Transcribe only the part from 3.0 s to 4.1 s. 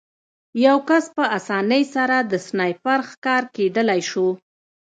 ښکار کېدلی